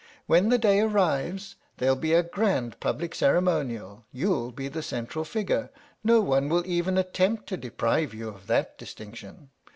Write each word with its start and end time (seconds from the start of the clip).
When 0.25 0.49
the 0.49 0.57
day 0.57 0.79
arrives 0.79 1.57
there'll 1.77 1.95
be 1.95 2.13
a 2.15 2.23
grand 2.23 2.79
public 2.79 3.13
ceremonial 3.13 4.03
you'll 4.11 4.51
be 4.51 4.67
the 4.67 4.81
central 4.81 5.23
figure 5.23 5.69
no 6.03 6.21
one 6.21 6.49
will 6.49 6.65
even 6.65 6.97
attempt 6.97 7.45
to 7.49 7.55
deprive 7.57 8.11
you 8.11 8.27
of 8.29 8.47
that 8.47 8.79
distinction. 8.79 9.51